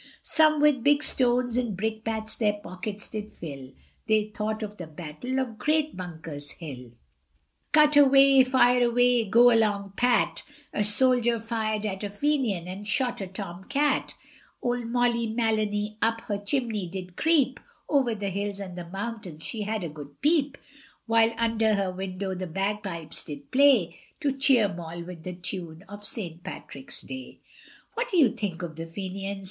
Some 0.23 0.59
with 0.59 0.83
big 0.83 1.03
stones 1.03 1.57
and 1.57 1.77
brickbats 1.77 2.33
their 2.33 2.53
pockets 2.53 3.07
did 3.07 3.29
fill, 3.31 3.71
They 4.07 4.23
thought 4.35 4.63
of 4.63 4.77
the 4.77 4.87
battle 4.87 5.37
of 5.39 5.59
great 5.59 5.95
Bunker's 5.95 6.49
Hill, 6.53 6.93
Cut 7.71 7.95
away, 7.95 8.43
fire 8.43 8.89
away, 8.89 9.25
go 9.25 9.51
along 9.53 9.93
Pat, 9.95 10.41
A 10.73 10.83
soldier 10.83 11.37
fired 11.37 11.85
at 11.85 12.03
a 12.03 12.09
Fenian, 12.09 12.67
and 12.67 12.87
shot 12.87 13.21
a 13.21 13.27
tom 13.27 13.65
cat; 13.65 14.15
Old 14.59 14.87
Molly 14.87 15.27
Maloney, 15.27 15.99
up 16.01 16.21
her 16.21 16.39
chimney 16.39 16.87
did 16.87 17.15
creep, 17.15 17.59
Over 17.87 18.15
the 18.15 18.31
hills 18.31 18.59
and 18.59 18.75
the 18.75 18.89
mountains 18.89 19.43
she 19.43 19.61
had 19.61 19.83
a 19.83 19.87
good 19.89 20.19
peep, 20.19 20.57
While 21.05 21.31
under 21.37 21.75
her 21.75 21.91
window 21.91 22.33
the 22.33 22.47
bagpipes 22.47 23.23
did 23.23 23.51
play, 23.51 23.99
To 24.21 24.31
cheer 24.35 24.67
Moll 24.67 25.03
with 25.03 25.21
the 25.21 25.33
tune 25.35 25.83
of 25.87 26.03
St. 26.03 26.43
Patrick's 26.43 27.03
day. 27.03 27.41
What 27.93 28.09
do 28.09 28.17
you 28.17 28.31
think 28.31 28.63
of 28.63 28.75
the 28.75 28.87
Fenians? 28.87 29.39